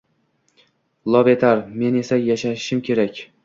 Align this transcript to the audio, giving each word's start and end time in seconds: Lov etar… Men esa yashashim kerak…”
Lov 1.17 1.31
etar… 1.35 1.63
Men 1.83 2.03
esa 2.03 2.21
yashashim 2.25 2.85
kerak…” 2.91 3.27